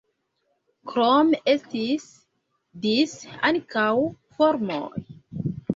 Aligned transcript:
Krome 0.91 1.41
estis 1.53 2.09
dise 2.87 3.39
ankaŭ 3.53 3.89
farmoj. 4.41 4.95